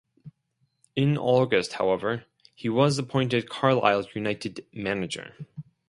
[0.95, 5.35] In August, however he was appointed Carlisle United manager.